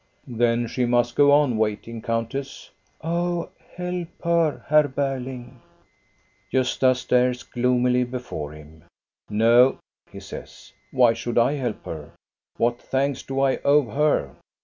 Then 0.25 0.65
she 0.65 0.85
must 0.87 1.15
go 1.15 1.31
on 1.31 1.59
waiting, 1.59 2.01
countess."" 2.01 2.71
Oh, 3.03 3.49
help 3.75 4.07
her, 4.23 4.65
Herr 4.67 4.87
Berling!" 4.89 5.59
Gosta 6.51 6.95
stares 6.95 7.43
gloomily 7.43 8.03
before 8.03 8.51
him." 8.53 8.85
No," 9.29 9.77
he 10.11 10.19
says, 10.19 10.73
"why 10.89 11.13
should 11.13 11.37
I 11.37 11.53
help 11.53 11.85
her? 11.85 12.13
What 12.57 12.81
thanks 12.81 13.21
do 13.21 13.41
I 13.41 13.57
owe 13.57 13.91
her? 13.91 14.33